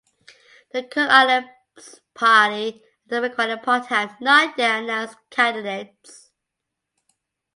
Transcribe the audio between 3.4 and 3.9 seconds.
Party